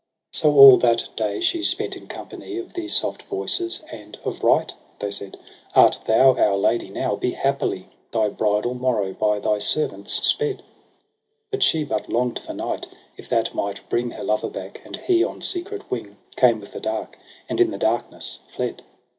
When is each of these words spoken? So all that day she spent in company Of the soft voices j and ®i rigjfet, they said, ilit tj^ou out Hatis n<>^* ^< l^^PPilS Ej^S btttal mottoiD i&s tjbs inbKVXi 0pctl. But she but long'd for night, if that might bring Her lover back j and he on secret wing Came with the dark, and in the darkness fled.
So 0.33 0.57
all 0.57 0.77
that 0.77 1.07
day 1.15 1.41
she 1.41 1.61
spent 1.61 1.95
in 1.95 2.07
company 2.07 2.57
Of 2.57 2.73
the 2.73 2.87
soft 2.87 3.21
voices 3.29 3.83
j 3.91 4.01
and 4.01 4.17
®i 4.25 4.33
rigjfet, 4.39 4.71
they 4.97 5.11
said, 5.11 5.37
ilit 5.75 6.03
tj^ou 6.05 6.39
out 6.39 6.59
Hatis 6.59 6.89
n<>^* 6.89 6.93
^< 6.93 6.95
l^^PPilS 6.97 7.19
Ej^S 7.37 8.35
btttal 8.35 8.79
mottoiD 8.79 9.45
i&s 9.45 9.75
tjbs 9.75 9.89
inbKVXi 9.91 10.37
0pctl. 10.39 10.59
But 11.51 11.61
she 11.61 11.83
but 11.83 12.09
long'd 12.09 12.39
for 12.39 12.55
night, 12.55 12.87
if 13.15 13.29
that 13.29 13.53
might 13.53 13.87
bring 13.89 14.09
Her 14.09 14.23
lover 14.23 14.49
back 14.49 14.79
j 14.79 14.81
and 14.85 14.95
he 14.97 15.23
on 15.23 15.39
secret 15.43 15.91
wing 15.91 16.17
Came 16.35 16.59
with 16.59 16.71
the 16.71 16.79
dark, 16.81 17.19
and 17.47 17.61
in 17.61 17.69
the 17.69 17.77
darkness 17.77 18.39
fled. 18.47 18.81